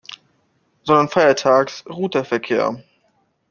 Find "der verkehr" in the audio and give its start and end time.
2.15-2.81